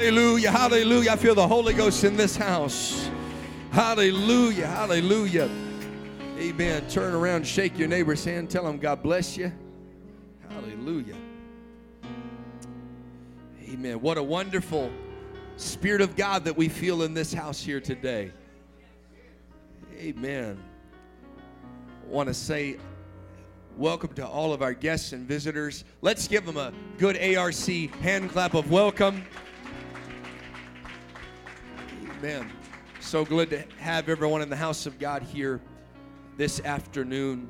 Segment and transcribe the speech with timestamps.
[0.00, 1.10] Hallelujah, hallelujah.
[1.10, 3.10] I feel the Holy Ghost in this house.
[3.70, 5.50] Hallelujah, hallelujah.
[6.38, 6.88] Amen.
[6.88, 9.52] Turn around, shake your neighbor's hand, tell them God bless you.
[10.48, 11.16] Hallelujah.
[13.68, 14.00] Amen.
[14.00, 14.90] What a wonderful
[15.58, 18.32] Spirit of God that we feel in this house here today.
[19.98, 20.58] Amen.
[22.06, 22.78] I want to say
[23.76, 25.84] welcome to all of our guests and visitors.
[26.00, 27.54] Let's give them a good ARC
[28.00, 29.26] hand clap of welcome.
[32.22, 32.50] Amen.
[33.00, 35.58] So good to have everyone in the house of God here
[36.36, 37.48] this afternoon.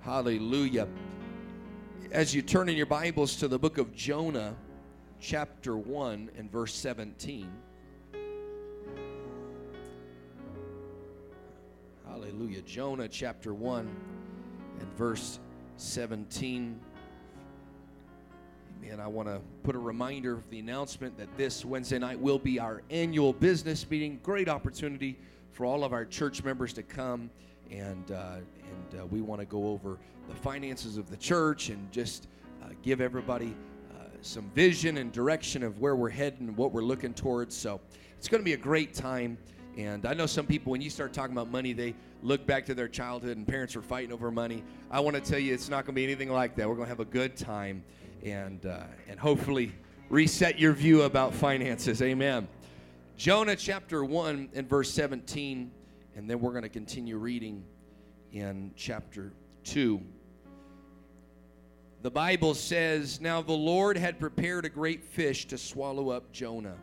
[0.00, 0.88] Hallelujah.
[2.10, 4.56] As you turn in your Bibles to the book of Jonah,
[5.20, 7.52] chapter 1 and verse 17.
[12.08, 12.62] Hallelujah.
[12.62, 13.94] Jonah chapter 1
[14.80, 15.38] and verse
[15.76, 16.80] 17.
[18.82, 19.00] Amen.
[19.00, 22.58] I want to put a reminder of the announcement that this Wednesday night will be
[22.58, 24.18] our annual business meeting.
[24.22, 25.18] Great opportunity
[25.52, 27.30] for all of our church members to come,
[27.70, 31.90] and uh, and uh, we want to go over the finances of the church and
[31.92, 32.28] just
[32.62, 33.54] uh, give everybody
[33.92, 37.54] uh, some vision and direction of where we're heading and what we're looking towards.
[37.54, 37.80] So
[38.16, 39.36] it's going to be a great time.
[39.76, 42.74] And I know some people, when you start talking about money, they look back to
[42.74, 44.64] their childhood and parents were fighting over money.
[44.90, 46.68] I want to tell you, it's not going to be anything like that.
[46.68, 47.82] We're going to have a good time
[48.24, 49.72] and, uh, and hopefully
[50.08, 52.02] reset your view about finances.
[52.02, 52.48] Amen.
[53.16, 55.70] Jonah chapter 1 and verse 17,
[56.16, 57.64] and then we're going to continue reading
[58.32, 59.32] in chapter
[59.64, 60.00] 2.
[62.02, 66.76] The Bible says, Now the Lord had prepared a great fish to swallow up Jonah.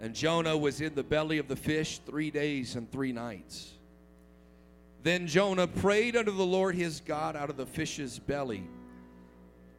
[0.00, 3.72] And Jonah was in the belly of the fish three days and three nights.
[5.02, 8.64] Then Jonah prayed unto the Lord his God out of the fish's belly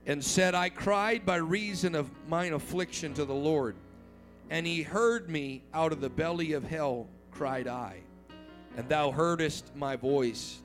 [0.05, 3.76] and said, I cried by reason of mine affliction to the Lord.
[4.49, 7.98] And he heard me out of the belly of hell, cried I.
[8.77, 10.59] And thou heardest my voice.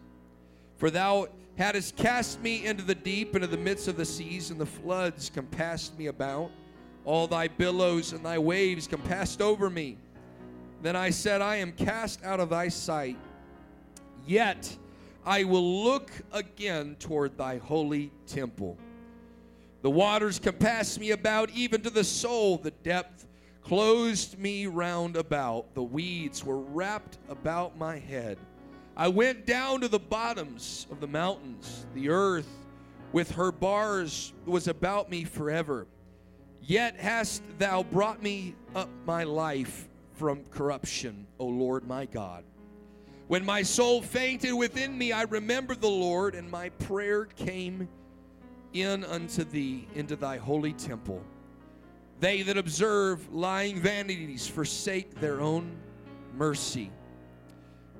[0.79, 4.61] For thou hadst cast me into the deep, into the midst of the seas, and
[4.61, 6.51] the floods compassed me about.
[7.05, 9.97] All thy billows and thy waves compassed over me.
[10.83, 13.17] Then I said, I am cast out of thy sight.
[14.27, 14.77] Yet
[15.25, 18.77] I will look again toward thy holy temple.
[19.87, 22.59] The waters compassed me about, even to the soul.
[22.59, 23.25] The depth
[23.63, 25.77] closed me round about.
[25.77, 28.37] The weeds were wrapped about my head.
[28.97, 31.87] I went down to the bottoms of the mountains.
[31.95, 32.49] The earth
[33.13, 35.87] with her bars was about me forever.
[36.61, 42.43] Yet hast thou brought me up my life from corruption, O Lord my God.
[43.29, 47.89] When my soul fainted within me, I remembered the Lord, and my prayer came
[48.83, 51.23] in unto thee into thy holy temple.
[52.21, 55.77] They that observe lying vanities forsake their own
[56.35, 56.91] mercy.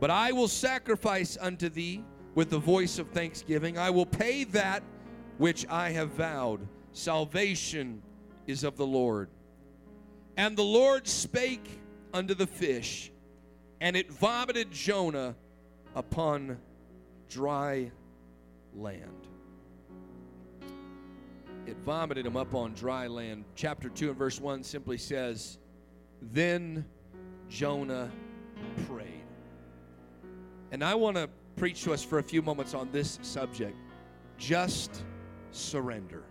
[0.01, 2.05] But I will sacrifice unto thee
[2.35, 3.79] with the voice of thanksgiving.
[3.79, 4.83] I will pay that
[5.39, 6.67] which I have vowed.
[6.93, 8.03] Salvation
[8.47, 9.29] is of the Lord.
[10.37, 11.81] And the Lord spake
[12.13, 13.11] unto the fish,
[13.81, 15.35] and it vomited Jonah
[15.95, 16.59] upon
[17.29, 17.91] dry
[18.75, 19.29] land
[21.67, 23.45] it vomited him up on dry land.
[23.55, 25.59] Chapter 2 and verse 1 simply says,
[26.23, 26.85] Then
[27.49, 28.11] Jonah
[28.87, 29.25] prayed.
[30.71, 33.77] And I want to preach to us for a few moments on this subject.
[34.39, 35.03] Just
[35.51, 36.23] surrender.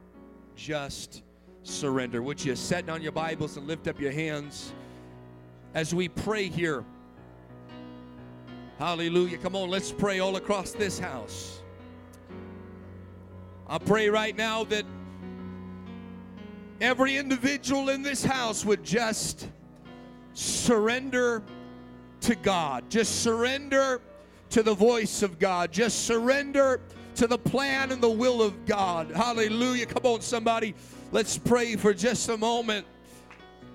[0.55, 1.23] Just
[1.63, 2.21] surrender.
[2.21, 4.73] Would you set down your Bibles and lift up your hands
[5.73, 6.85] as we pray here?
[8.77, 9.37] Hallelujah.
[9.37, 11.61] Come on, let's pray all across this house.
[13.67, 14.85] I pray right now that
[16.85, 19.47] every individual in this house would just
[20.33, 21.41] surrender
[22.21, 22.89] to God.
[22.89, 24.01] Just surrender
[24.51, 25.71] to the voice of God.
[25.71, 26.81] Just surrender
[27.15, 29.09] to the plan and the will of God.
[29.09, 29.87] Hallelujah.
[29.87, 30.75] Come on, somebody.
[31.11, 32.85] Let's pray for just a moment.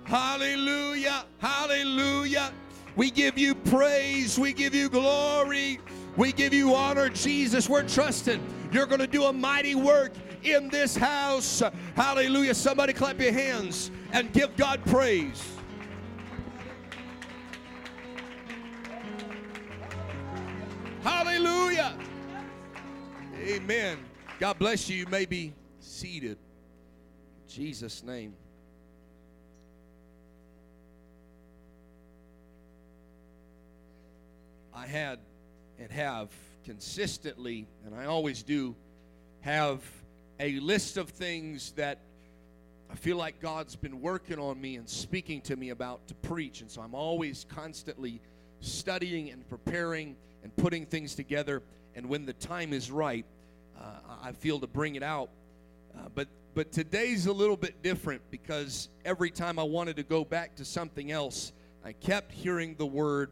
[0.05, 1.25] Hallelujah.
[1.39, 2.53] Hallelujah.
[2.95, 4.39] We give you praise.
[4.39, 5.79] We give you glory.
[6.15, 7.67] We give you honor, Jesus.
[7.67, 8.41] We're trusting
[8.71, 11.61] you're going to do a mighty work in this house.
[11.95, 12.53] Hallelujah.
[12.53, 15.43] Somebody clap your hands and give God praise.
[21.03, 21.97] Hallelujah.
[23.39, 23.97] Amen.
[24.39, 24.97] God bless you.
[24.97, 26.37] You may be seated.
[27.43, 28.33] In Jesus' name.
[34.73, 35.19] I had
[35.79, 36.29] and have
[36.63, 38.75] consistently, and I always do,
[39.41, 39.83] have
[40.41, 41.99] a list of things that
[42.91, 46.61] I feel like God's been working on me and speaking to me about to preach.
[46.61, 48.19] And so I'm always constantly
[48.59, 51.61] studying and preparing and putting things together.
[51.95, 53.23] And when the time is right,
[53.79, 53.83] uh,
[54.23, 55.29] I feel to bring it out.
[55.95, 60.25] Uh, but but today's a little bit different because every time I wanted to go
[60.25, 61.53] back to something else,
[61.85, 63.29] I kept hearing the word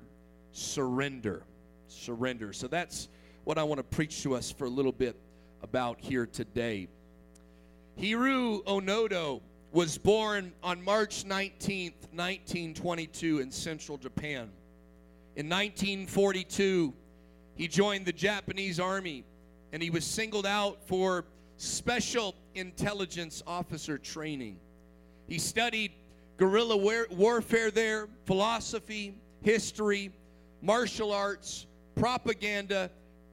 [0.52, 1.44] surrender.
[1.88, 2.54] Surrender.
[2.54, 3.10] So that's
[3.44, 5.18] what I want to preach to us for a little bit
[5.64, 6.88] about here today.
[8.00, 9.42] Hiroo Onoda
[9.74, 14.50] was born on March 19th, 1922, in central Japan.
[15.36, 16.94] In 1942,
[17.56, 19.26] he joined the Japanese army
[19.74, 21.26] and he was singled out for
[21.58, 24.58] special intelligence officer training.
[25.28, 25.92] He studied
[26.38, 30.14] guerrilla war- warfare there, philosophy, history,
[30.62, 32.92] martial arts, propaganda,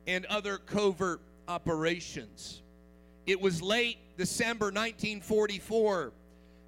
[0.09, 2.62] and other covert operations.
[3.27, 6.13] It was late December 1944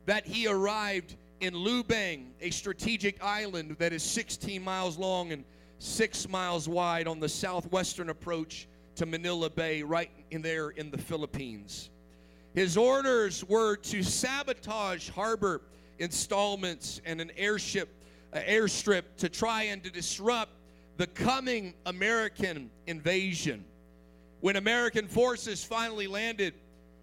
[0.07, 5.45] that he arrived in Lubang, a strategic island that is 16 miles long and
[5.79, 8.67] 6 miles wide on the southwestern approach
[8.97, 11.91] to Manila Bay, right in there in the Philippines.
[12.55, 15.63] His orders were to sabotage harbor
[15.99, 17.89] installments and an airship
[18.33, 20.53] uh, airstrip to try and to disrupt
[20.97, 23.65] the coming American invasion.
[24.41, 26.55] When American forces finally landed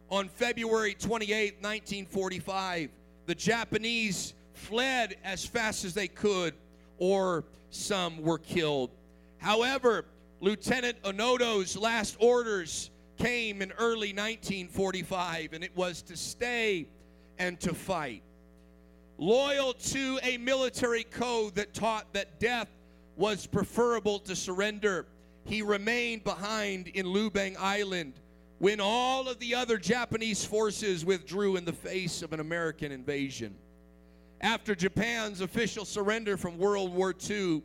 [0.10, 2.90] on February 28, 1945,
[3.26, 6.54] the Japanese fled as fast as they could,
[6.98, 8.92] or some were killed.
[9.38, 10.06] However,
[10.42, 16.88] Lieutenant Onoda's last orders came in early 1945, and it was to stay
[17.40, 18.22] and to fight.
[19.18, 22.70] Loyal to a military code that taught that death
[23.16, 25.06] was preferable to surrender,
[25.46, 28.14] he remained behind in Lubang Island
[28.60, 33.56] when all of the other Japanese forces withdrew in the face of an American invasion.
[34.42, 37.64] After Japan's official surrender from World War II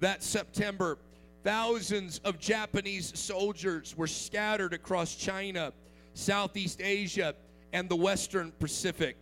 [0.00, 0.98] that September,
[1.44, 5.72] Thousands of Japanese soldiers were scattered across China,
[6.14, 7.34] Southeast Asia,
[7.72, 9.16] and the Western Pacific.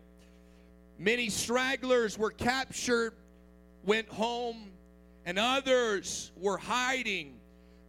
[0.99, 3.15] Many stragglers were captured,
[3.85, 4.71] went home,
[5.25, 7.40] and others were hiding.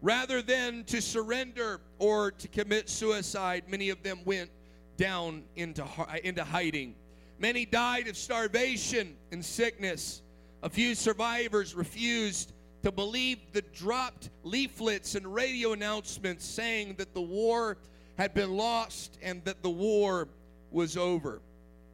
[0.02, 4.50] Rather than to surrender or to commit suicide, many of them went
[4.98, 6.96] down into, uh, into hiding.
[7.38, 10.22] Many died of starvation and sickness.
[10.64, 12.54] A few survivors refused
[12.84, 17.78] to believe the dropped leaflets and radio announcements saying that the war
[18.18, 20.28] had been lost and that the war
[20.72, 21.42] was over.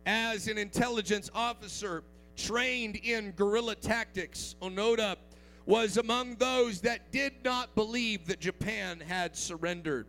[0.06, 2.04] As an intelligence officer
[2.38, 5.18] trained in guerrilla tactics, Onoda
[5.68, 10.08] was among those that did not believe that Japan had surrendered.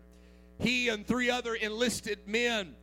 [0.58, 2.74] He and three other enlisted men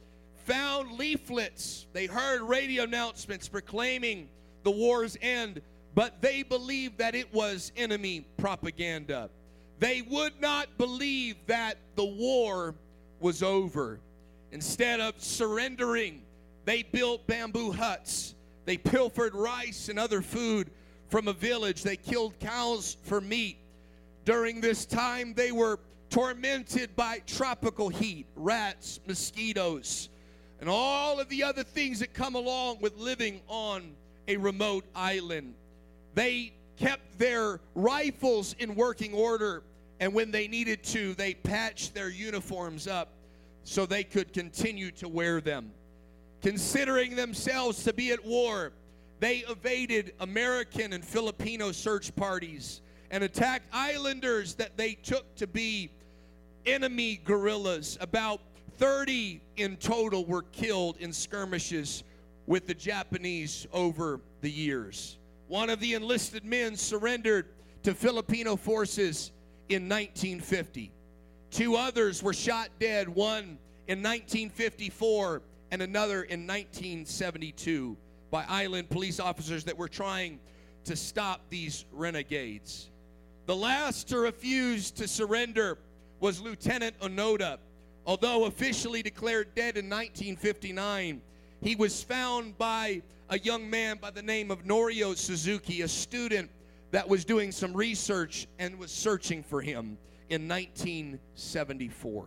[0.44, 1.88] found leaflets.
[1.94, 4.30] They heard radio announcements proclaiming
[4.64, 5.62] the war's end
[5.96, 9.30] but they believed that it was enemy propaganda.
[9.80, 12.76] They would not believe that the war
[13.22, 14.02] was over.
[14.52, 16.22] Instead of surrendering,
[16.66, 18.36] they built bamboo huts.
[18.66, 20.70] They pilfered rice and other food
[21.16, 21.82] from a village.
[21.82, 23.56] They killed cows for meat.
[24.26, 25.80] During this time, they were
[26.10, 30.10] tormented by tropical heat, rats, mosquitoes,
[30.60, 33.94] and all of the other things that come along with living on
[34.28, 35.54] a remote island.
[36.16, 39.64] They kept their rifles in working order,
[40.02, 43.14] and when they needed to, they patched their uniforms up
[43.64, 45.72] so they could continue to wear them.
[46.42, 48.74] Considering themselves to be at war,
[49.20, 52.82] they evaded American and Filipino search parties
[53.12, 55.90] and attacked islanders that they took to be
[56.66, 57.98] enemy guerrillas.
[58.02, 58.42] About
[58.78, 62.04] 30 in total were killed in skirmishes
[62.48, 65.18] with the Japanese over the years.
[65.48, 67.48] One of the enlisted men surrendered
[67.84, 69.32] to Filipino forces
[69.70, 70.92] in 1950.
[71.52, 73.58] Two others were shot dead, one
[73.88, 75.42] in 1954
[75.72, 77.96] and another in 1972
[78.36, 80.38] by island police officers that were trying
[80.84, 82.90] to stop these renegades.
[83.46, 85.78] The last to refuse to surrender
[86.20, 87.60] was Lieutenant Onoda.
[88.06, 91.22] Although officially declared dead in 1959,
[91.62, 96.52] he was found by a young man by the name of Norio Suzuki, a student
[96.92, 99.98] that was doing some research and was searching for him
[100.30, 102.26] in 1974.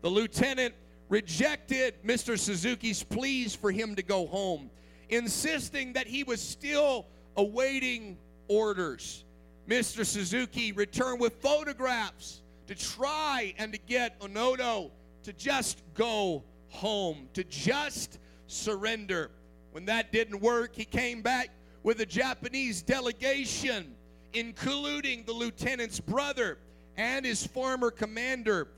[0.00, 0.74] The lieutenant
[1.08, 2.38] rejected Mr.
[2.38, 4.70] Suzuki's pleas for him to go home,
[5.10, 9.24] insisting that he was still awaiting orders.
[9.68, 10.04] Mr.
[10.04, 14.90] Suzuki returned with photographs to try and to get Onoda
[15.22, 19.30] to just go home, to just surrender.
[19.72, 21.50] When that didn't work, he came back
[21.82, 23.94] with a Japanese delegation,
[24.32, 26.58] including the lieutenant's brother
[26.96, 28.68] and his former commander,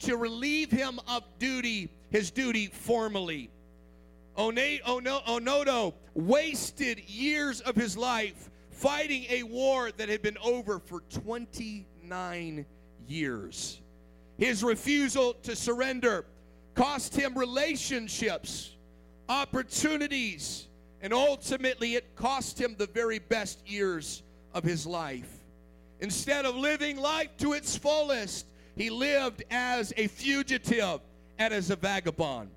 [0.00, 3.50] to relieve him of duty, his duty formally.
[4.38, 12.64] Onoda wasted years of his life fighting a war that had been over for 29
[13.08, 13.80] years.
[14.38, 16.24] His refusal to surrender
[16.76, 18.76] cost him relationships,
[19.28, 20.68] opportunities,
[21.02, 24.22] and ultimately it cost him the very best years
[24.54, 25.32] of his life.
[26.00, 31.00] Instead of living life to its fullest, he lived as a fugitive
[31.38, 32.50] and as a vagabond.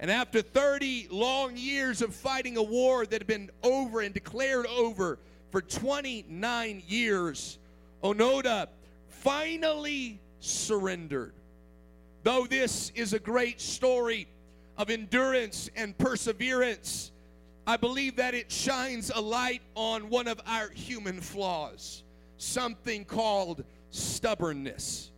[0.00, 4.66] And after 30 long years of fighting a war that had been over and declared
[4.66, 5.18] over
[5.50, 7.58] for 29 years,
[8.02, 8.68] Onoda
[9.08, 11.32] finally surrendered.
[12.22, 14.26] Though this is a great story
[14.76, 17.12] of endurance and perseverance,
[17.66, 22.02] I believe that it shines a light on one of our human flaws,
[22.36, 25.10] something called stubbornness.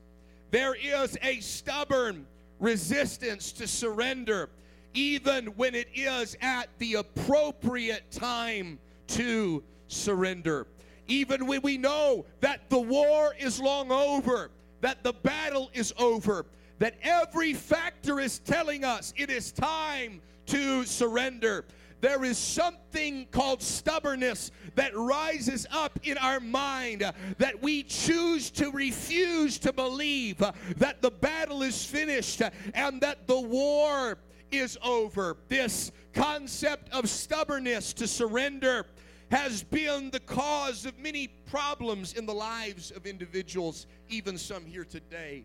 [0.51, 2.27] There is a stubborn
[2.61, 4.49] resistance to surrender,
[4.97, 10.67] even when it is at the appropriate time to surrender.
[11.07, 14.51] Even when we know that the war is long over,
[14.81, 16.47] that the battle is over,
[16.79, 21.65] that every factor is telling us it is time to surrender.
[22.01, 28.71] There is something called stubbornness that rises up in our mind that we choose to
[28.71, 30.39] refuse to believe
[30.77, 32.43] that the battle is finished
[32.75, 34.19] and that the war
[34.51, 35.37] is over.
[35.49, 38.87] This concept of stubbornness to surrender
[39.31, 44.85] has been the cause of many problems in the lives of individuals, even some here
[44.85, 45.45] today.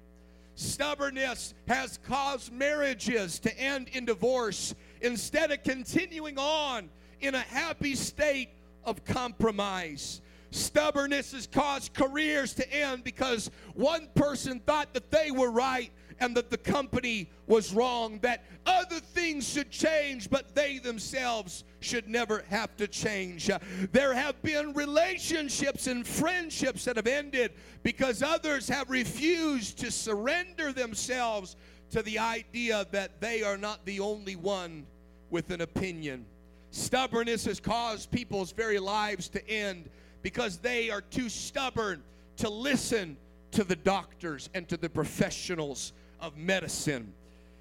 [0.56, 6.90] Stubbornness has caused marriages to end in divorce instead of continuing on
[7.22, 8.50] in a happy state
[8.84, 10.22] of compromise.
[10.52, 15.92] Stubbornness has caused careers to end because one person thought that they were right
[16.22, 22.08] and that the company was wrong, that other things should change, but they themselves should
[22.08, 23.50] never have to change.
[23.92, 30.72] There have been relationships and friendships that have ended because others have refused to surrender
[30.72, 31.56] themselves
[31.90, 34.86] to the idea that they are not the only one
[35.32, 36.24] with an opinion.
[36.70, 39.90] Stubbornness has caused people's very lives to end
[40.22, 42.04] because they are too stubborn
[42.38, 43.18] to listen
[43.52, 47.14] to the doctors and to the professionals of medicine.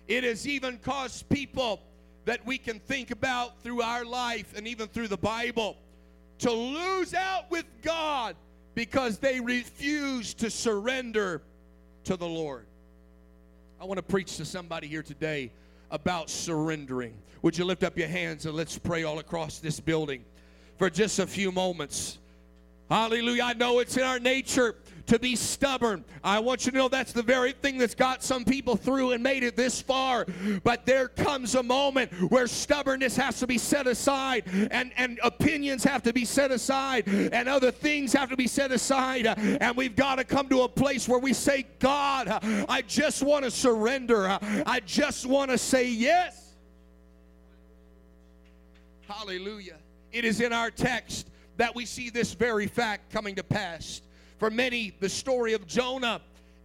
[0.08, 1.80] It has even caused people
[2.24, 5.76] that we can think about through our life and even through the Bible
[6.38, 8.36] to lose out with God
[8.74, 11.42] because they refuse to surrender
[12.04, 12.66] to the Lord.
[13.80, 15.50] I want to preach to somebody here today
[15.90, 17.14] about surrendering.
[17.42, 20.24] Would you lift up your hands and let's pray all across this building
[20.78, 22.18] for just a few moments?
[22.90, 23.44] Hallelujah.
[23.44, 24.76] I know it's in our nature
[25.10, 26.04] to be stubborn.
[26.22, 29.20] I want you to know that's the very thing that's got some people through and
[29.20, 30.24] made it this far.
[30.62, 35.82] But there comes a moment where stubbornness has to be set aside and, and opinions
[35.82, 39.26] have to be set aside and other things have to be set aside.
[39.26, 42.28] And we've got to come to a place where we say, God,
[42.68, 44.38] I just want to surrender.
[44.40, 46.54] I just want to say yes.
[49.08, 49.78] Hallelujah.
[50.12, 54.02] It is in our text that we see this very fact coming to pass.
[54.40, 56.22] For many, the story of Jonah,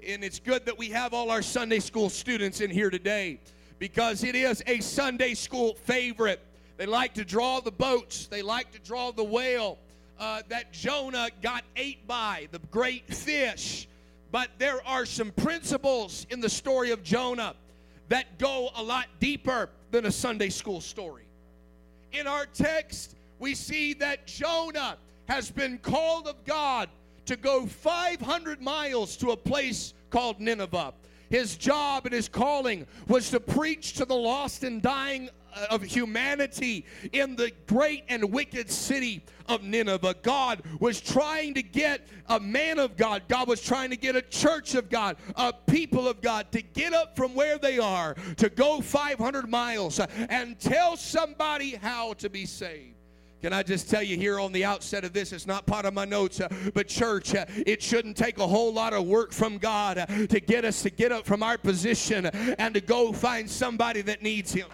[0.08, 3.41] and it's good that we have all our Sunday school students in here today
[3.79, 6.39] because it is a Sunday school favorite.
[6.77, 9.77] They like to draw the boats, they like to draw the whale
[10.17, 13.89] uh, that Jonah got ate by, the great fish.
[14.32, 17.55] But there are some principles in the story of Jonah
[18.08, 21.25] that go a lot deeper than a Sunday school story.
[22.13, 24.96] In our text, we see that Jonah
[25.27, 26.88] has been called of God
[27.25, 30.94] to go 500 miles to a place called Nineveh.
[31.29, 35.82] His job and his calling was to preach to the lost and dying uh, of
[35.82, 40.15] humanity in the great and wicked city of Nineveh.
[40.22, 44.22] God was trying to get a man of God, God was trying to get a
[44.22, 48.50] church of God, a people of God to get up from where they are, to
[48.50, 52.95] go 500 miles and tell somebody how to be saved.
[53.46, 55.94] Can I just tell you here on the outset of this, it's not part of
[55.94, 59.60] my notes, uh, but church, uh, it shouldn't take a whole lot of work from
[59.60, 63.48] God uh, to get us to get up from our position and to go find
[63.48, 64.66] somebody that needs Him.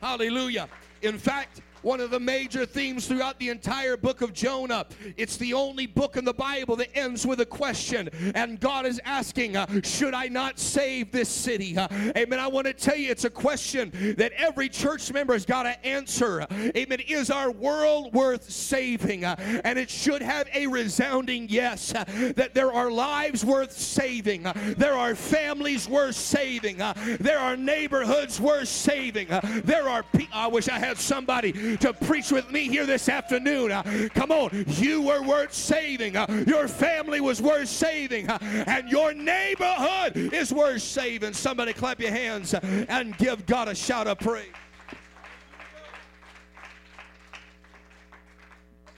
[0.00, 0.68] Hallelujah.
[1.02, 4.86] In fact, one of the major themes throughout the entire book of Jonah.
[5.16, 8.08] It's the only book in the Bible that ends with a question.
[8.34, 11.76] And God is asking, uh, Should I not save this city?
[11.76, 12.38] Uh, amen.
[12.38, 15.86] I want to tell you, it's a question that every church member has got to
[15.86, 16.46] answer.
[16.76, 17.00] Amen.
[17.00, 19.24] Is our world worth saving?
[19.24, 22.04] Uh, and it should have a resounding yes uh,
[22.36, 27.56] that there are lives worth saving, uh, there are families worth saving, uh, there are
[27.56, 29.28] neighborhoods worth saving,
[29.64, 30.04] there are.
[30.32, 33.72] I wish I had somebody to preach with me here this afternoon.
[33.72, 36.16] Uh, come on, you were worth saving.
[36.16, 38.28] Uh, your family was worth saving.
[38.28, 41.32] Uh, and your neighborhood is worth saving.
[41.32, 44.46] Somebody clap your hands and give God a shout of praise.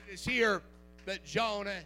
[0.07, 0.61] It is here
[1.05, 1.81] that Jonah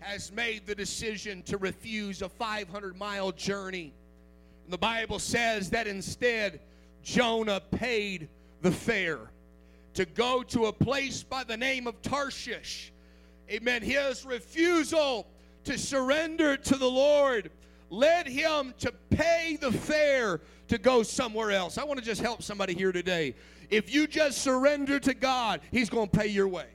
[0.00, 3.92] has made the decision to refuse a 500 mile journey.
[4.64, 6.60] And the Bible says that instead,
[7.02, 8.28] Jonah paid
[8.62, 9.30] the fare
[9.94, 12.92] to go to a place by the name of Tarshish.
[13.50, 13.82] Amen.
[13.82, 15.26] His refusal
[15.64, 17.50] to surrender to the Lord
[17.90, 21.76] led him to pay the fare to go somewhere else.
[21.76, 23.34] I want to just help somebody here today.
[23.70, 26.66] If you just surrender to God, He's going to pay your way.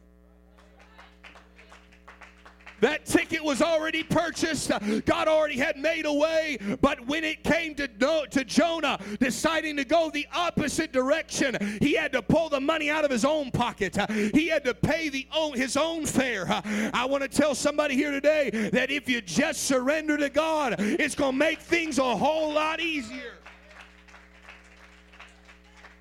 [2.82, 4.72] That ticket was already purchased.
[5.06, 6.58] God already had made a way.
[6.82, 12.12] But when it came to, to Jonah deciding to go the opposite direction, he had
[12.14, 13.98] to pull the money out of his own pocket.
[14.34, 16.46] He had to pay the own, his own fare.
[16.94, 21.16] I want to tell somebody here today that if you just surrender to God, it's
[21.16, 23.34] going to make things a whole lot easier.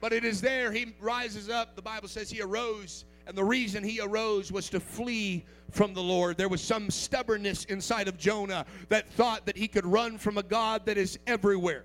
[0.00, 1.76] But it is there he rises up.
[1.76, 6.02] The Bible says he arose, and the reason he arose was to flee from the
[6.02, 6.36] Lord.
[6.36, 10.42] There was some stubbornness inside of Jonah that thought that he could run from a
[10.42, 11.84] God that is everywhere,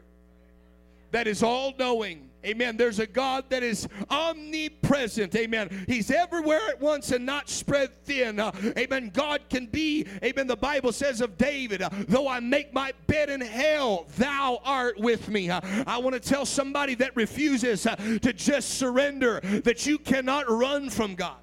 [1.11, 2.29] that is all knowing.
[2.45, 2.77] Amen.
[2.77, 5.35] There's a God that is omnipresent.
[5.35, 5.85] Amen.
[5.87, 8.39] He's everywhere at once and not spread thin.
[8.39, 9.11] Uh, amen.
[9.13, 10.47] God can be, amen.
[10.47, 14.97] The Bible says of David, uh, though I make my bed in hell, thou art
[14.97, 15.49] with me.
[15.49, 20.49] Uh, I want to tell somebody that refuses uh, to just surrender that you cannot
[20.49, 21.37] run from God.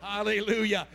[0.00, 0.86] Hallelujah.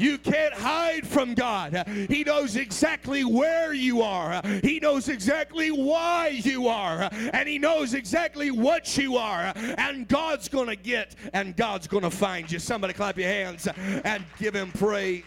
[0.00, 1.86] You can't hide from God.
[2.08, 4.40] He knows exactly where you are.
[4.62, 7.10] He knows exactly why you are.
[7.12, 9.52] And He knows exactly what you are.
[9.54, 12.58] And God's going to get and God's going to find you.
[12.58, 15.24] Somebody clap your hands and give Him praise.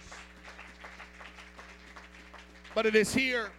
[2.73, 3.51] But it is here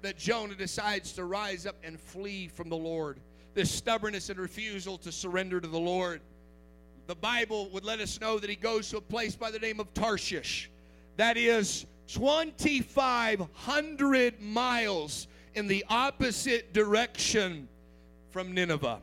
[0.00, 3.20] that Jonah decides to rise up and flee from the Lord.
[3.52, 6.22] This stubbornness and refusal to surrender to the Lord
[7.06, 9.80] the Bible would let us know that he goes to a place by the name
[9.80, 10.70] of Tarshish.
[11.16, 17.68] That is 2,500 miles in the opposite direction
[18.30, 19.00] from Nineveh.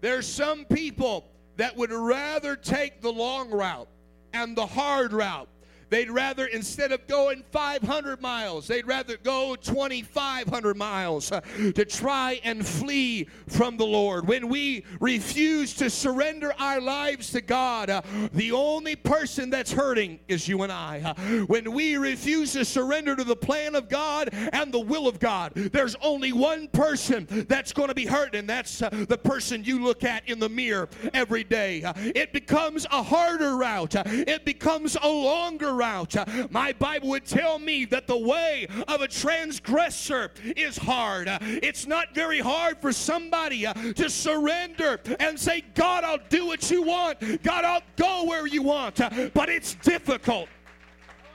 [0.00, 3.88] There's some people that would rather take the long route
[4.32, 5.48] and the hard route
[5.88, 11.40] They'd rather, instead of going 500 miles, they'd rather go 2,500 miles uh,
[11.74, 14.26] to try and flee from the Lord.
[14.26, 20.18] When we refuse to surrender our lives to God, uh, the only person that's hurting
[20.26, 21.02] is you and I.
[21.04, 21.14] Uh,
[21.46, 25.52] when we refuse to surrender to the plan of God and the will of God,
[25.54, 30.02] there's only one person that's going to be hurt, and that's the person you look
[30.02, 31.82] at in the mirror every day.
[31.96, 36.16] It becomes a harder route, it becomes a longer route.
[36.16, 41.28] Uh, my Bible would tell me that the way of a transgressor is hard.
[41.28, 46.46] Uh, it's not very hard for somebody uh, to surrender and say, God, I'll do
[46.46, 47.42] what you want.
[47.42, 49.00] God, I'll go where you want.
[49.00, 50.48] Uh, but it's difficult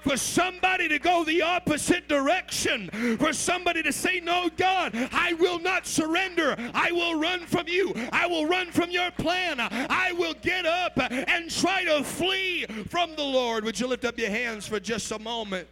[0.02, 5.60] for somebody to go the opposite direction, for somebody to say, No, God, I will
[5.60, 6.56] not surrender.
[6.74, 7.94] I will run from you.
[8.12, 9.58] I will run from your plan.
[9.60, 13.64] I will get up and try to flee from the Lord.
[13.64, 15.68] Would you lift up your hands for just a moment?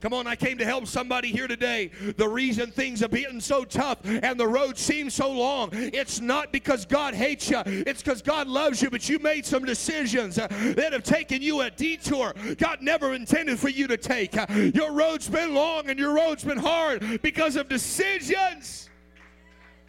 [0.00, 1.90] Come on, I came to help somebody here today.
[2.16, 6.52] The reason things are getting so tough and the road seems so long, it's not
[6.52, 10.46] because God hates you, it's because God loves you, but you made some decisions uh,
[10.76, 14.36] that have taken you a detour God never intended for you to take.
[14.36, 18.88] Uh, your road's been long and your road's been hard because of decisions.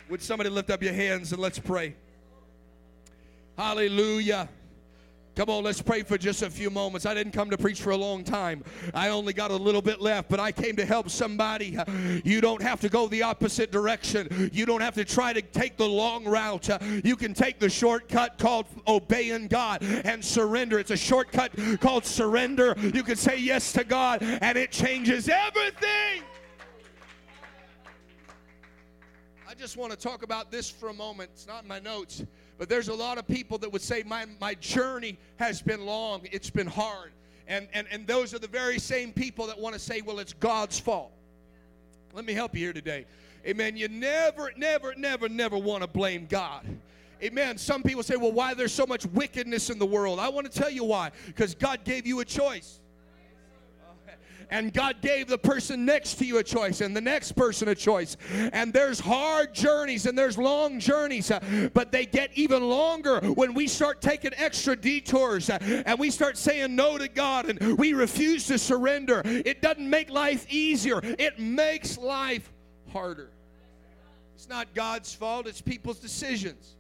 [0.10, 1.96] Would somebody lift up your hands and let's pray?
[3.58, 4.50] Hallelujah.
[5.34, 7.06] Come on, let's pray for just a few moments.
[7.06, 8.66] I didn't come to preach for a long time.
[8.94, 11.78] I only got a little bit left, but I came to help somebody.
[12.26, 14.52] You don't have to go the opposite direction.
[14.52, 16.68] You don't have to try to take the long route.
[17.06, 20.80] You can take the shortcut called obeying God and surrender.
[20.80, 22.76] It's a shortcut called surrender.
[22.94, 26.24] You can say yes to God, and it changes everything.
[29.48, 31.30] I just want to talk about this for a moment.
[31.34, 32.24] It's not in my notes.
[32.62, 36.22] But there's a lot of people that would say, My, my journey has been long,
[36.32, 37.12] it's been hard.
[37.48, 40.34] And, and, and those are the very same people that want to say, Well, it's
[40.34, 41.12] God's fault.
[42.14, 43.08] Let me help you here today.
[43.48, 43.78] Amen.
[43.78, 46.64] You never, never, never, never want to blame God.
[47.24, 47.58] Amen.
[47.58, 50.20] Some people say, well, why there's so much wickedness in the world?
[50.20, 51.10] I want to tell you why.
[51.26, 52.80] Because God gave you a choice.
[54.52, 57.76] And God gave the person next to you a choice and the next person a
[57.76, 58.18] choice.
[58.52, 63.54] And there's hard journeys and there's long journeys, uh, but they get even longer when
[63.54, 67.94] we start taking extra detours uh, and we start saying no to God and we
[67.94, 69.22] refuse to surrender.
[69.26, 72.52] It doesn't make life easier, it makes life
[72.92, 73.30] harder.
[74.36, 76.76] It's not God's fault, it's people's decisions.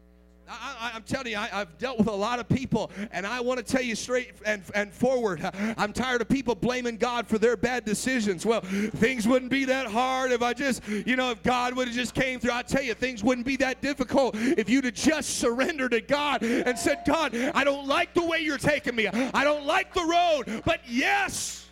[0.51, 3.59] I, am telling you, I, have dealt with a lot of people, and I want
[3.59, 5.47] to tell you straight and, and forward.
[5.77, 8.45] I'm tired of people blaming God for their bad decisions.
[8.45, 11.95] Well, things wouldn't be that hard if I just, you know, if God would have
[11.95, 12.51] just came through.
[12.51, 16.43] I tell you, things wouldn't be that difficult if you'd have just surrendered to God
[16.43, 19.07] and said, God, I don't like the way you're taking me.
[19.07, 21.67] I don't like the road, but yes.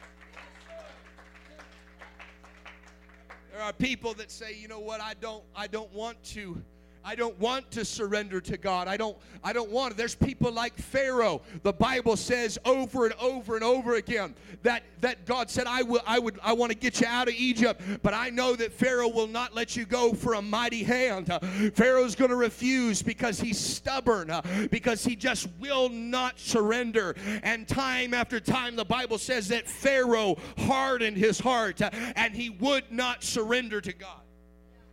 [3.52, 6.62] There are people that say, you know what, I don't, I don't want to
[7.04, 8.88] I don't want to surrender to God.
[8.88, 9.96] I don't I don't want.
[9.96, 11.42] There's people like Pharaoh.
[11.64, 16.02] The Bible says over and over and over again that that God said I will
[16.06, 19.08] I would I want to get you out of Egypt, but I know that Pharaoh
[19.08, 21.30] will not let you go for a mighty hand.
[21.30, 21.40] Uh,
[21.74, 27.16] Pharaoh's going to refuse because he's stubborn, uh, because he just will not surrender.
[27.44, 32.50] And time after time the Bible says that Pharaoh hardened his heart uh, and he
[32.50, 34.22] would not surrender to God.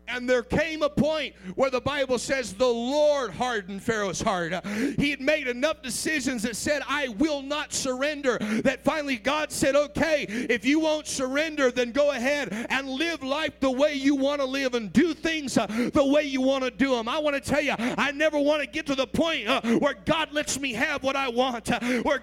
[0.09, 4.65] And there came a point where the Bible says the Lord hardened Pharaoh's heart.
[4.99, 8.39] He had made enough decisions that said, I will not surrender.
[8.39, 13.59] That finally God said, Okay, if you won't surrender, then go ahead and live life
[13.61, 16.71] the way you want to live and do things uh, the way you want to
[16.71, 17.09] do them.
[17.09, 19.95] I want to tell you, I never want to get to the point uh, where
[19.95, 22.23] God lets me have what I want, uh, where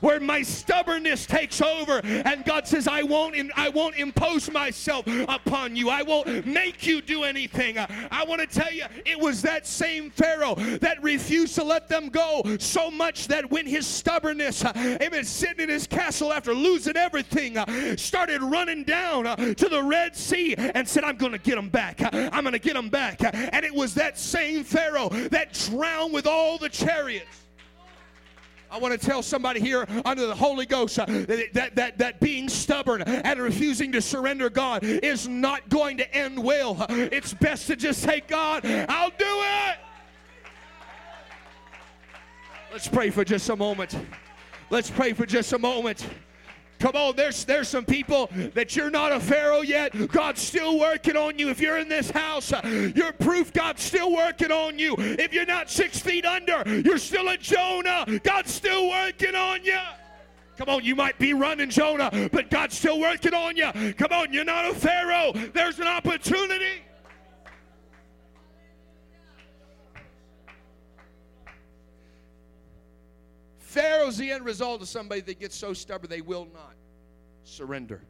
[0.00, 5.76] where my stubbornness takes over and God says I won't I won't impose myself upon
[5.76, 5.90] you.
[5.90, 7.78] I won't make you do anything.
[7.78, 12.08] I want to tell you it was that same Pharaoh that refused to let them
[12.08, 17.56] go so much that when his stubbornness amen sitting in his castle after losing everything
[17.96, 22.00] started running down to the Red Sea and said I'm going to get them back.
[22.12, 23.22] I'm going to get them back.
[23.22, 27.47] And it was that same Pharaoh that drowned with all the chariots.
[28.70, 32.48] I want to tell somebody here under the Holy Ghost uh, that, that, that being
[32.48, 36.84] stubborn and refusing to surrender God is not going to end well.
[36.90, 39.78] It's best to just say, God, I'll do it.
[42.70, 43.96] Let's pray for just a moment.
[44.70, 46.06] Let's pray for just a moment.
[46.78, 49.92] Come on, there's there's some people that you're not a Pharaoh yet.
[50.08, 51.48] God's still working on you.
[51.48, 54.94] If you're in this house, uh, you're proof God's still working on you.
[54.98, 58.06] If you're not six feet under, you're still a Jonah.
[58.22, 59.78] God's still working on you.
[60.56, 63.70] Come on, you might be running Jonah, but God's still working on you.
[63.94, 65.32] Come on, you're not a Pharaoh.
[65.54, 66.82] There's an opportunity.
[73.68, 76.72] Pharaoh's the end result of somebody that gets so stubborn they will not
[77.44, 78.00] surrender.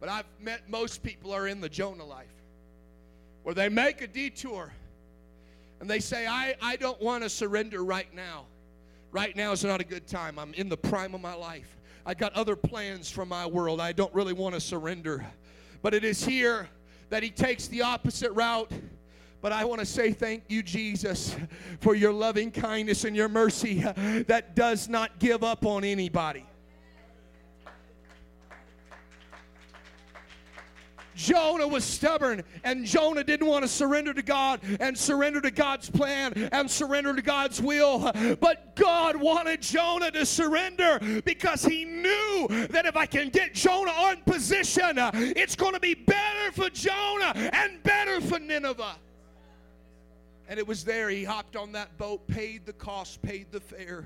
[0.00, 2.32] But I've met most people are in the Jonah life
[3.42, 4.72] where they make a detour
[5.80, 8.46] and they say, I, I don't want to surrender right now.
[9.12, 10.38] Right now is not a good time.
[10.38, 11.76] I'm in the prime of my life.
[12.06, 13.82] I got other plans for my world.
[13.82, 15.26] I don't really want to surrender.
[15.82, 16.70] But it is here
[17.10, 18.72] that he takes the opposite route
[19.44, 21.36] but I want to say thank you, Jesus,
[21.80, 23.80] for your loving kindness and your mercy
[24.26, 26.46] that does not give up on anybody.
[31.14, 35.90] Jonah was stubborn, and Jonah didn't want to surrender to God and surrender to God's
[35.90, 38.10] plan and surrender to God's will.
[38.40, 43.90] But God wanted Jonah to surrender because he knew that if I can get Jonah
[43.90, 44.94] on position,
[45.36, 48.96] it's going to be better for Jonah and better for Nineveh.
[50.54, 51.10] And it was there.
[51.10, 54.04] He hopped on that boat, paid the cost, paid the fare.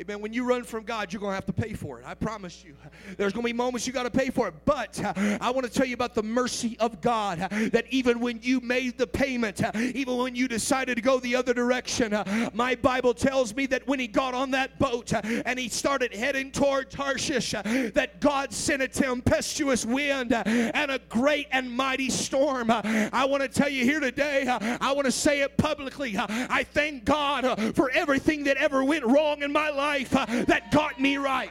[0.00, 0.20] Amen.
[0.20, 2.06] When you run from God, you're going to have to pay for it.
[2.06, 2.76] I promise you.
[3.16, 4.54] There's going to be moments you got to pay for it.
[4.64, 8.20] But uh, I want to tell you about the mercy of God uh, that even
[8.20, 12.14] when you made the payment, uh, even when you decided to go the other direction,
[12.14, 15.68] uh, my Bible tells me that when he got on that boat uh, and he
[15.68, 17.62] started heading toward Tarshish, uh,
[17.94, 22.70] that God sent a tempestuous wind and a great and mighty storm.
[22.70, 26.14] I want to tell you here today, I want to say it publicly.
[26.16, 30.70] I thank God for everything that ever went wrong in my life life uh, that
[30.70, 31.50] got me right.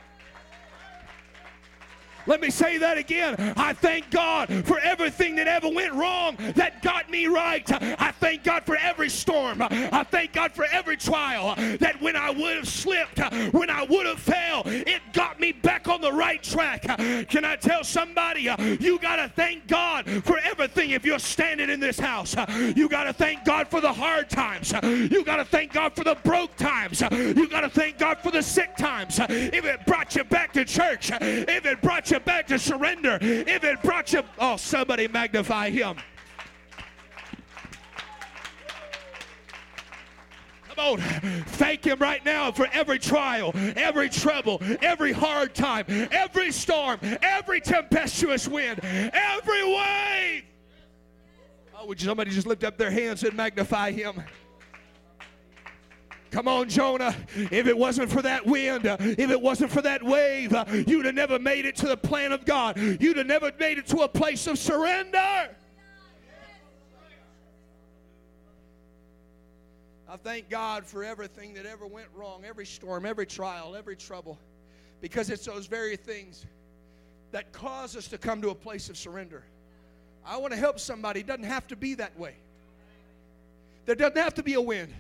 [2.28, 3.36] Let me say that again.
[3.58, 7.66] I thank God for everything that ever went wrong that got me right.
[8.00, 9.62] I thank God for every storm.
[9.62, 13.20] I thank God for every trial that when I would have slipped,
[13.54, 16.82] when I would have failed, it got me back on the right track.
[17.30, 21.80] Can I tell somebody, you got to thank God for everything if you're standing in
[21.80, 22.36] this house.
[22.76, 24.74] You got to thank God for the hard times.
[24.84, 27.02] You got to thank God for the broke times.
[27.02, 29.20] You got to thank God for the sick times.
[29.20, 33.64] If it brought you back to church, if it brought you back to surrender, if
[33.64, 35.98] it brought you, oh, somebody magnify Him.
[40.70, 41.00] Come on.
[41.00, 47.60] Thank Him right now for every trial, every trouble, every hard time, every storm, every
[47.62, 50.44] tempestuous wind, every wave.
[51.80, 54.24] Oh, would somebody just lift up their hands and magnify Him?
[56.32, 57.16] Come on, Jonah.
[57.36, 61.06] If it wasn't for that wind, uh, if it wasn't for that wave, uh, you'd
[61.06, 62.78] have never made it to the plan of God.
[62.78, 65.50] You'd have never made it to a place of surrender.
[70.10, 74.40] I thank God for everything that ever went wrong, every storm, every trial, every trouble,
[75.02, 76.46] because it's those very things
[77.32, 79.44] that cause us to come to a place of surrender.
[80.26, 81.22] I want to help somebody.
[81.22, 82.36] It doesn't have to be that way.
[83.86, 84.94] There doesn't have to be a wind.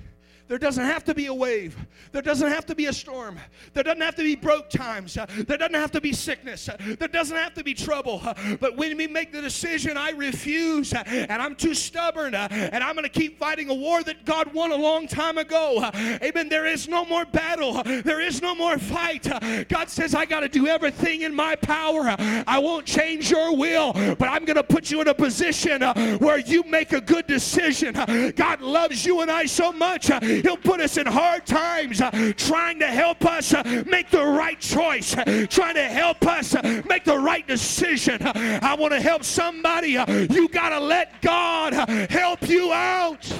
[0.48, 1.78] There doesn't have to be a wave.
[2.12, 3.40] There doesn't have to be a storm.
[3.74, 5.16] There doesn't have to be broke times.
[5.16, 6.70] There doesn't have to be sickness.
[6.80, 8.22] There doesn't have to be trouble.
[8.60, 13.04] But when we make the decision, I refuse and I'm too stubborn and I'm going
[13.04, 15.90] to keep fighting a war that God won a long time ago.
[15.96, 16.50] Amen.
[16.50, 17.84] There is no more battle.
[17.84, 19.28] There is no more fight.
[19.68, 22.16] God says, I got to do everything in my power.
[22.48, 25.82] I won't change your will, but I'm going to put you in a position
[26.20, 27.94] where you make a good decision.
[28.36, 30.10] God loves you and I so much.
[30.42, 34.60] He'll put us in hard times uh, trying to help us uh, make the right
[34.60, 38.22] choice, uh, trying to help us uh, make the right decision.
[38.24, 39.98] I want to help somebody.
[39.98, 43.32] Uh, you got to let God uh, help you out.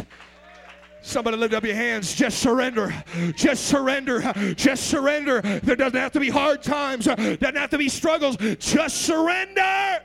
[1.02, 2.14] Somebody lift up your hands.
[2.14, 2.94] Just surrender.
[3.36, 4.22] Just surrender.
[4.56, 5.42] Just surrender.
[5.42, 7.06] There doesn't have to be hard times.
[7.06, 8.36] Doesn't have to be struggles.
[8.60, 10.02] Just surrender.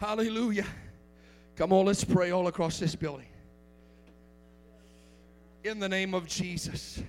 [0.00, 0.64] Hallelujah.
[1.56, 3.26] Come on, let's pray all across this building.
[5.64, 7.02] In the name of Jesus.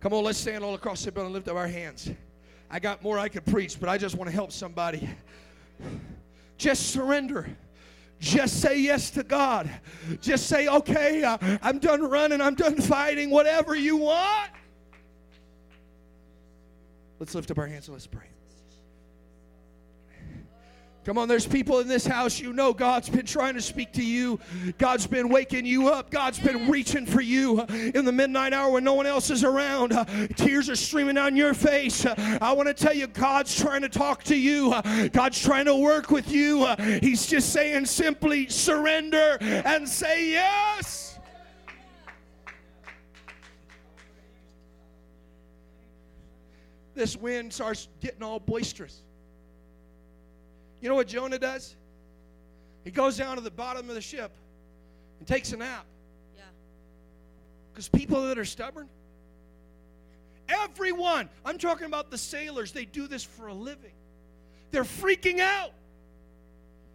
[0.00, 2.10] Come on, let's stand all across the building and lift up our hands.
[2.70, 5.08] I got more I could preach, but I just want to help somebody.
[6.58, 7.48] Just surrender.
[8.20, 9.70] Just say yes to God.
[10.20, 14.50] Just say, okay, uh, I'm done running, I'm done fighting, whatever you want.
[17.18, 18.26] Let's lift up our hands and let's pray.
[21.04, 24.02] Come on, there's people in this house, you know God's been trying to speak to
[24.02, 24.40] you.
[24.78, 26.10] God's been waking you up.
[26.10, 29.90] God's been reaching for you in the midnight hour when no one else is around.
[30.36, 32.06] Tears are streaming down your face.
[32.06, 34.74] I want to tell you, God's trying to talk to you.
[35.12, 36.66] God's trying to work with you.
[37.02, 41.18] He's just saying simply surrender and say yes.
[46.94, 49.03] This wind starts getting all boisterous.
[50.84, 51.76] You know what Jonah does?
[52.84, 54.30] He goes down to the bottom of the ship
[55.18, 55.86] and takes a nap.
[56.36, 56.42] Yeah.
[57.72, 58.90] Because people that are stubborn,
[60.46, 63.92] everyone, I'm talking about the sailors, they do this for a living.
[64.72, 65.70] They're freaking out.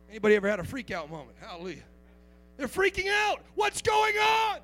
[0.07, 1.35] Anybody ever had a freak out moment?
[1.41, 1.81] Hallelujah.
[2.57, 3.41] They're freaking out.
[3.55, 4.59] What's going on?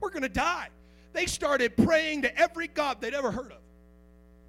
[0.00, 0.68] We're going to die.
[1.12, 3.58] They started praying to every God they'd ever heard of.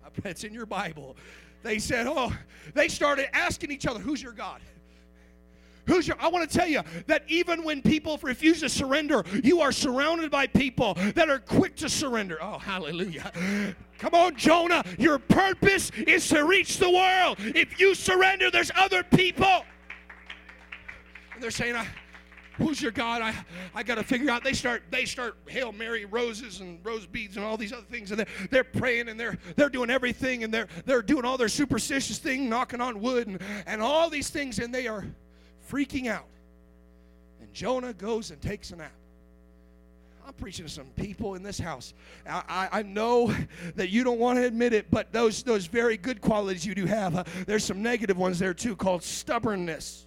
[0.05, 1.17] I bet it's in your Bible
[1.63, 2.31] they said, oh,
[2.73, 4.61] they started asking each other, who's your God?
[5.85, 9.61] Who's your, I want to tell you that even when people refuse to surrender, you
[9.61, 12.37] are surrounded by people that are quick to surrender.
[12.39, 13.31] Oh, hallelujah.
[13.97, 14.83] Come on, Jonah.
[14.99, 17.37] Your purpose is to reach the world.
[17.39, 19.65] If you surrender, there's other people.
[21.33, 21.87] And they're saying, I,
[22.59, 23.21] who's your God?
[23.21, 23.33] I,
[23.73, 24.43] I got to figure out.
[24.43, 28.11] They start they start Hail Mary roses and rose beads and all these other things,
[28.11, 31.49] and they're, they're praying and they're they're doing everything and they're they're doing all their
[31.49, 35.05] superstitious thing, knocking on wood and, and all these things, and they are
[35.69, 36.27] freaking out.
[37.41, 38.91] And Jonah goes and takes a nap.
[40.29, 41.95] I'm preaching to some people in this house.
[42.27, 43.35] I, I, know
[43.75, 46.85] that you don't want to admit it, but those, those very good qualities you do
[46.85, 50.05] have, uh, there's some negative ones there too called stubbornness.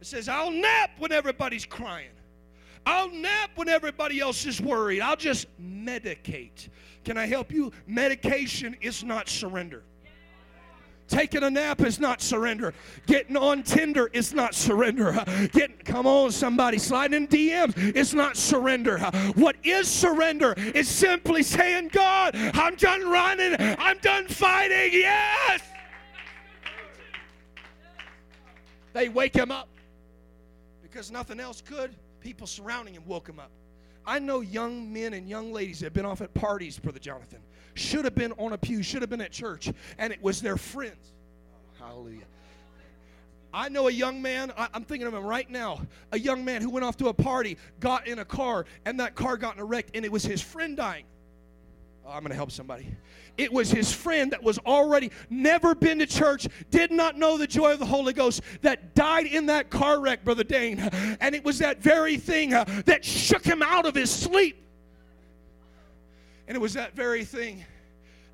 [0.00, 2.10] It says, I'll nap when everybody's crying.
[2.84, 5.00] I'll nap when everybody else is worried.
[5.00, 6.68] I'll just medicate.
[7.04, 7.72] Can I help you?
[7.86, 9.82] Medication is not surrender.
[11.08, 12.74] Taking a nap is not surrender.
[13.06, 15.12] Getting on Tinder is not surrender.
[15.52, 18.98] Getting, come on, somebody, sliding in DMs is not surrender.
[19.36, 23.54] What is surrender is simply saying, God, I'm done running.
[23.58, 24.92] I'm done fighting.
[24.92, 25.62] Yes.
[28.92, 29.68] They wake him up
[30.96, 31.94] because nothing else could.
[32.20, 33.50] People surrounding him woke him up.
[34.06, 37.40] I know young men and young ladies that have been off at parties, Brother Jonathan,
[37.74, 40.56] should have been on a pew, should have been at church, and it was their
[40.56, 41.12] friends.
[41.52, 42.24] Oh, hallelujah.
[43.52, 45.82] I know a young man, I, am thinking of him right now,
[46.12, 49.14] a young man who went off to a party, got in a car, and that
[49.14, 51.04] car got in a wreck, and it was his friend dying.
[52.06, 52.86] Oh, I'm going to help somebody.
[53.36, 57.48] It was his friend that was already never been to church, did not know the
[57.48, 60.78] joy of the Holy Ghost, that died in that car wreck, Brother Dane.
[61.20, 64.56] And it was that very thing uh, that shook him out of his sleep.
[66.46, 67.64] And it was that very thing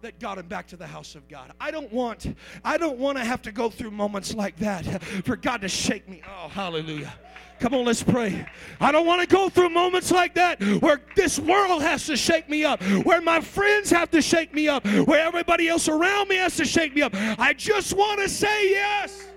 [0.03, 1.53] that got him back to the house of God.
[1.59, 5.37] I don't want I don't want to have to go through moments like that for
[5.37, 6.21] God to shake me.
[6.29, 7.15] Oh, hallelujah.
[7.63, 8.45] Come on, let's pray.
[8.81, 12.49] I don't want to go through moments like that where this world has to shake
[12.49, 16.35] me up, where my friends have to shake me up, where everybody else around me
[16.39, 17.13] has to shake me up.
[17.15, 19.29] I just want to say yes.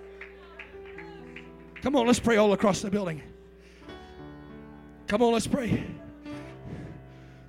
[1.84, 3.22] Come on, let's pray all across the building.
[5.06, 5.86] Come on, let's pray.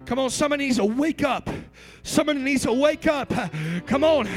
[0.05, 1.49] Come on, somebody needs to wake up.
[2.03, 3.33] Somebody needs to wake up.
[3.87, 4.29] Come on.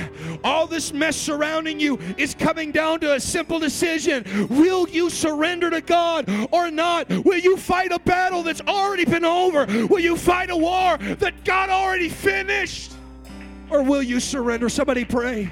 [0.43, 4.47] All this mess surrounding you is coming down to a simple decision.
[4.49, 7.07] Will you surrender to God or not?
[7.09, 9.65] Will you fight a battle that's already been over?
[9.87, 12.93] Will you fight a war that God already finished?
[13.69, 14.67] Or will you surrender?
[14.67, 15.51] Somebody pray.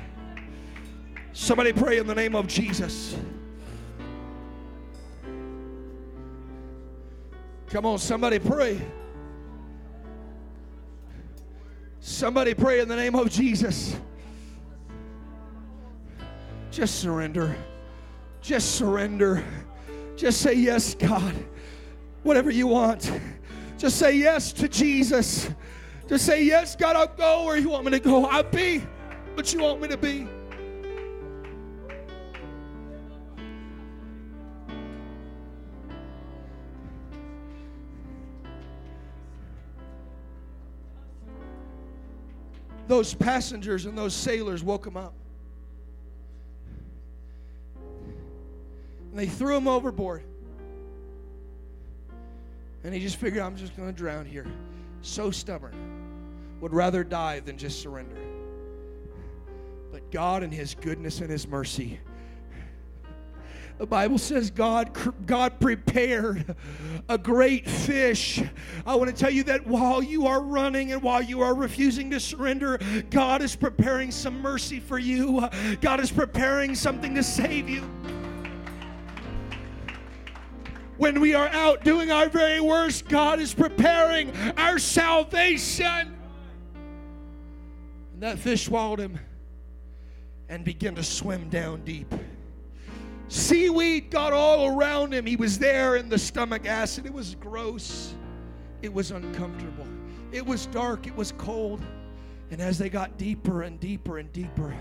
[1.34, 3.16] Somebody pray in the name of Jesus.
[7.70, 8.82] Come on, somebody pray.
[12.08, 13.98] Somebody pray in the name of Jesus.
[16.72, 17.54] Just surrender.
[18.42, 19.44] Just surrender.
[20.16, 21.36] Just say yes, God.
[22.24, 23.12] Whatever you want.
[23.78, 25.50] Just say yes to Jesus.
[26.08, 28.26] Just say, Yes, God, I'll go where you want me to go.
[28.26, 28.80] I'll be
[29.34, 30.30] what you want me to be.
[42.88, 45.14] Those passengers and those sailors woke him up.
[49.12, 50.24] And they threw him overboard.
[52.84, 54.46] And he just figured, I'm just going to drown here.
[55.02, 55.74] So stubborn.
[56.62, 58.16] Would rather die than just surrender.
[59.92, 62.00] But God, in His goodness and His mercy,
[63.78, 64.92] the Bible says God,
[65.26, 66.56] God prepared
[67.08, 68.42] a great fish.
[68.86, 72.10] I want to tell you that while you are running and while you are refusing
[72.12, 75.48] to surrender, God is preparing some mercy for you.
[75.82, 77.82] God is preparing something to save you.
[80.98, 86.16] When we are out doing our very worst, God is preparing our salvation.
[88.14, 89.20] And that fish swallowed him
[90.50, 92.12] and began to swim down deep.
[93.30, 95.26] Seaweed got all around him.
[95.26, 97.06] He was there in the stomach acid.
[97.06, 98.14] It was gross.
[98.82, 99.88] It was uncomfortable.
[100.32, 101.08] It was dark.
[101.08, 101.82] It was cold.
[102.52, 104.74] And as they got deeper and deeper and deeper,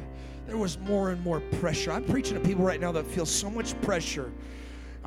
[0.47, 1.91] there was more and more pressure.
[1.91, 4.31] I'm preaching to people right now that feel so much pressure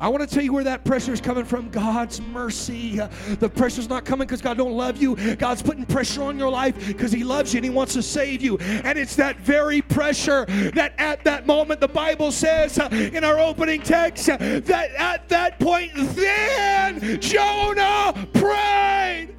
[0.00, 1.68] I want to tell you where that pressure is coming from.
[1.68, 2.98] God's mercy.
[3.38, 5.14] The pressure's not coming because God don't love you.
[5.36, 8.40] God's putting pressure on your life because He loves you and He wants to save
[8.40, 8.56] you.
[8.58, 13.38] And it's that very pressure that at that moment the Bible says uh, in our
[13.38, 19.36] opening text uh, that at that point then Jonah prayed.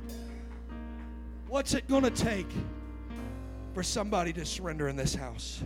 [1.47, 2.49] What's it going to take
[3.73, 5.63] for somebody to surrender in this house?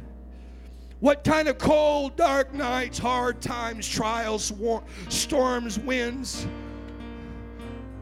[1.00, 6.48] What kind of cold, dark nights, hard times, trials, war, storms, winds?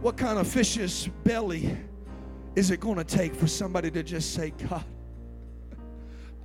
[0.01, 1.75] What kind of fish's belly
[2.55, 4.83] is it going to take for somebody to just say, God,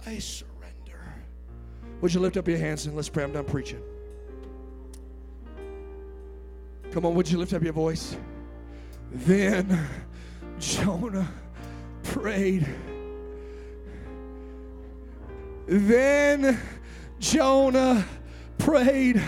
[0.06, 1.14] I surrender?
[2.00, 3.24] Would you lift up your hands and let's pray?
[3.24, 3.82] I'm done preaching.
[6.92, 8.16] Come on, would you lift up your voice?
[9.12, 9.86] Then
[10.58, 11.28] Jonah
[12.02, 12.66] prayed.
[15.68, 16.58] Then
[17.18, 18.04] Jonah
[18.56, 19.22] prayed.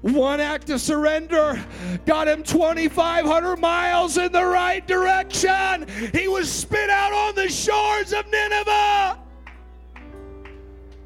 [0.00, 1.62] One act of surrender
[2.06, 5.86] got him 2,500 miles in the right direction.
[6.12, 9.18] He was spit out on the shores of Nineveh.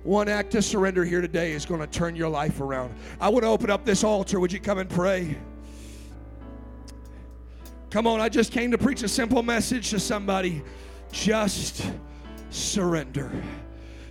[0.02, 2.94] One act of surrender here today is going to turn your life around.
[3.20, 4.40] I want to open up this altar.
[4.40, 5.36] Would you come and pray?
[7.90, 10.62] Come on, I just came to preach a simple message to somebody.
[11.12, 11.90] Just
[12.50, 13.32] surrender.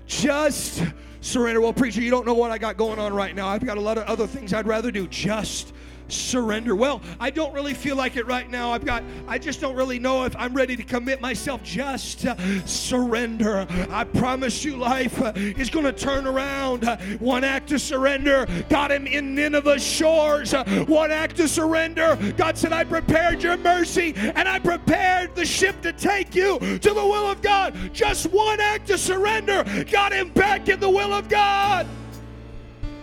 [0.08, 0.84] Just
[1.22, 1.62] surrender.
[1.62, 3.48] Well, preacher, you don't know what I got going on right now.
[3.48, 5.08] I've got a lot of other things I'd rather do.
[5.08, 5.74] Just
[6.08, 6.76] surrender.
[6.76, 8.72] Well, I don't really feel like it right now.
[8.72, 11.64] I've got I just don't really know if I'm ready to commit myself.
[11.64, 12.36] Just uh,
[12.66, 13.68] surrender.
[13.90, 16.86] I promise you life uh, is going to turn around.
[16.86, 20.54] Uh, one act of surrender got him in Nineveh's shores.
[20.54, 22.18] Uh, one act of surrender.
[22.38, 26.90] God said, "I prepared your mercy and I prepared the ship to take you to
[26.90, 31.14] the will of God." Just one act of surrender got him back in the will
[31.14, 31.88] of God.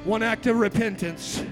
[0.04, 1.42] One act of repentance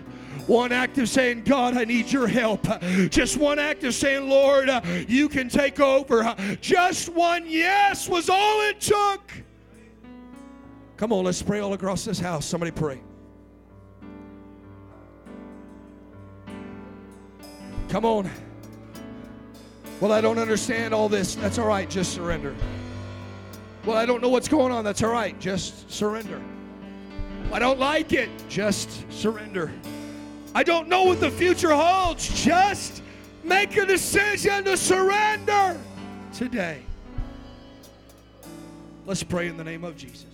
[0.47, 2.67] one act of saying, God, I need your help.
[3.11, 6.35] Just one act of saying, Lord, uh, you can take over.
[6.61, 9.33] Just one yes was all it took.
[10.97, 12.45] Come on, let's pray all across this house.
[12.45, 13.01] Somebody pray.
[17.89, 18.31] Come on.
[20.01, 21.35] Well, I don't understand all this.
[21.35, 21.89] That's all right.
[21.91, 22.55] Just surrender.
[23.85, 24.85] Well, I don't know what's going on.
[24.85, 25.39] That's all right.
[25.41, 26.41] Just surrender.
[27.53, 28.31] I don't like it.
[28.49, 29.73] Just surrender.
[30.55, 32.29] I don't know what the future holds.
[32.45, 33.03] Just
[33.45, 35.79] make a decision to surrender
[36.33, 36.83] today.
[39.07, 40.27] Let's pray in the name of Jesus.